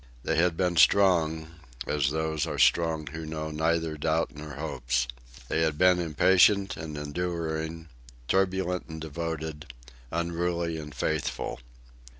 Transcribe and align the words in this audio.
They 0.23 0.35
had 0.35 0.57
been 0.57 0.77
strong, 0.77 1.51
as 1.85 2.09
those 2.09 2.47
are 2.47 2.57
strong 2.57 3.05
who 3.05 3.23
know 3.23 3.51
neither 3.51 3.97
doubts 3.99 4.33
nor 4.33 4.55
hopes. 4.55 5.07
They 5.47 5.61
had 5.61 5.77
been 5.77 5.99
impatient 5.99 6.75
and 6.75 6.97
enduring, 6.97 7.87
turbulent 8.27 8.85
and 8.87 8.99
devoted, 8.99 9.71
unruly 10.11 10.77
and 10.79 10.95
faithful. 10.95 11.59